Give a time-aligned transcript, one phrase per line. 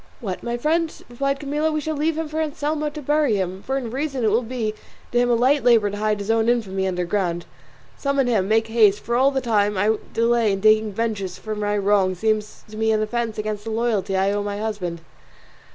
[0.19, 3.77] "What, my friend?" replied Camilla, "we shall leave him for Anselmo to bury him; for
[3.77, 4.73] in reason it will be
[5.11, 7.45] to him a light labour to hide his own infamy under ground.
[7.99, 11.77] Summon him, make haste, for all the time I delay in taking vengeance for my
[11.77, 15.01] wrong seems to me an offence against the loyalty I owe my husband."